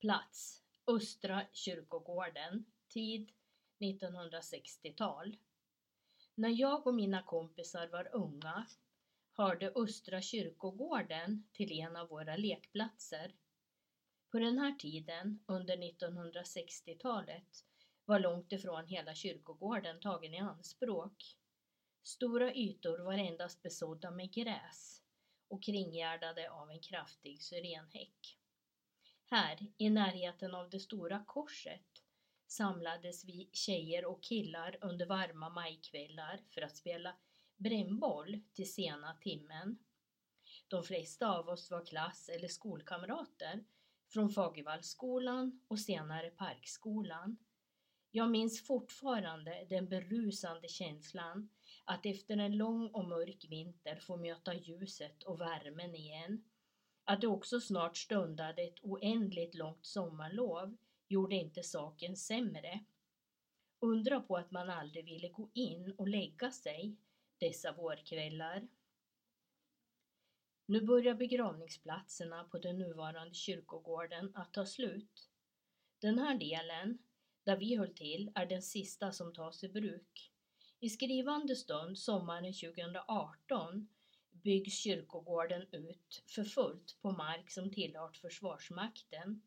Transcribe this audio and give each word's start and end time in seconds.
Plats 0.00 0.62
Östra 0.86 1.46
kyrkogården. 1.52 2.64
Tid 2.88 3.30
1960-tal. 3.80 5.36
När 6.34 6.48
jag 6.48 6.86
och 6.86 6.94
mina 6.94 7.22
kompisar 7.22 7.86
var 7.86 8.14
unga 8.14 8.66
hörde 9.32 9.72
Östra 9.74 10.22
kyrkogården 10.22 11.44
till 11.52 11.72
en 11.72 11.96
av 11.96 12.08
våra 12.08 12.36
lekplatser. 12.36 13.34
På 14.30 14.38
den 14.38 14.58
här 14.58 14.72
tiden, 14.72 15.44
under 15.46 15.76
1960-talet, 15.76 17.64
var 18.04 18.18
långt 18.18 18.52
ifrån 18.52 18.86
hela 18.86 19.14
kyrkogården 19.14 20.00
tagen 20.00 20.34
i 20.34 20.38
anspråk. 20.40 21.36
Stora 22.02 22.54
ytor 22.54 22.98
var 22.98 23.18
endast 23.18 23.62
besådda 23.62 24.10
med 24.10 24.32
gräs 24.32 25.02
och 25.48 25.62
kringgärdade 25.62 26.50
av 26.50 26.70
en 26.70 26.80
kraftig 26.80 27.42
syrenhäck. 27.42 28.35
Här, 29.36 29.58
i 29.78 29.90
närheten 29.90 30.54
av 30.54 30.70
det 30.70 30.80
stora 30.80 31.22
korset, 31.26 32.02
samlades 32.46 33.24
vi 33.24 33.50
tjejer 33.52 34.04
och 34.04 34.22
killar 34.22 34.78
under 34.80 35.06
varma 35.06 35.48
majkvällar 35.48 36.40
för 36.54 36.62
att 36.62 36.76
spela 36.76 37.16
brännboll 37.56 38.40
till 38.54 38.72
sena 38.72 39.14
timmen. 39.14 39.78
De 40.68 40.84
flesta 40.84 41.28
av 41.28 41.48
oss 41.48 41.70
var 41.70 41.86
klass 41.86 42.28
eller 42.28 42.48
skolkamrater 42.48 43.64
från 44.12 44.30
Fagervallsskolan 44.30 45.60
och 45.68 45.80
senare 45.80 46.30
Parkskolan. 46.30 47.36
Jag 48.10 48.30
minns 48.30 48.66
fortfarande 48.66 49.66
den 49.68 49.88
berusande 49.88 50.68
känslan 50.68 51.48
att 51.84 52.06
efter 52.06 52.36
en 52.36 52.56
lång 52.56 52.88
och 52.88 53.04
mörk 53.04 53.46
vinter 53.48 53.96
få 54.00 54.16
möta 54.16 54.54
ljuset 54.54 55.22
och 55.22 55.40
värmen 55.40 55.94
igen. 55.94 56.42
Att 57.08 57.20
det 57.20 57.26
också 57.26 57.60
snart 57.60 57.96
stundade 57.96 58.62
ett 58.62 58.80
oändligt 58.82 59.54
långt 59.54 59.86
sommarlov 59.86 60.76
gjorde 61.08 61.34
inte 61.34 61.62
saken 61.62 62.16
sämre. 62.16 62.84
Undra 63.80 64.20
på 64.20 64.36
att 64.36 64.50
man 64.50 64.70
aldrig 64.70 65.04
ville 65.04 65.28
gå 65.28 65.50
in 65.52 65.94
och 65.98 66.08
lägga 66.08 66.50
sig 66.50 66.96
dessa 67.38 67.72
vårkvällar. 67.72 68.68
Nu 70.66 70.80
börjar 70.80 71.14
begravningsplatserna 71.14 72.44
på 72.44 72.58
den 72.58 72.78
nuvarande 72.78 73.34
kyrkogården 73.34 74.30
att 74.34 74.52
ta 74.52 74.66
slut. 74.66 75.30
Den 76.00 76.18
här 76.18 76.38
delen, 76.38 76.98
där 77.44 77.56
vi 77.56 77.76
höll 77.76 77.94
till, 77.94 78.30
är 78.34 78.46
den 78.46 78.62
sista 78.62 79.12
som 79.12 79.34
tas 79.34 79.64
i 79.64 79.68
bruk. 79.68 80.32
I 80.80 80.88
skrivande 80.88 81.56
stund 81.56 81.98
sommaren 81.98 82.52
2018 82.52 83.88
byggs 84.46 84.78
kyrkogården 84.78 85.66
ut 85.72 86.22
för 86.26 86.44
fullt 86.44 86.98
på 87.02 87.10
mark 87.10 87.50
som 87.50 87.70
tillhört 87.70 88.16
Försvarsmakten. 88.16 89.42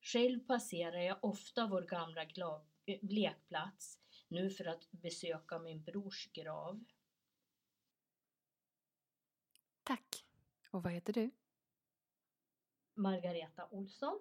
Själv 0.00 0.40
passerar 0.46 1.00
jag 1.00 1.24
ofta 1.24 1.66
vår 1.66 1.82
gamla 1.82 2.24
lekplats 3.02 3.98
nu 4.28 4.50
för 4.50 4.64
att 4.64 4.90
besöka 4.90 5.58
min 5.58 5.82
brors 5.82 6.32
grav. 6.32 6.84
Tack! 9.82 10.24
Och 10.70 10.82
vad 10.82 10.92
heter 10.92 11.12
du? 11.12 11.30
Margareta 12.94 13.68
Olsson 13.70 14.20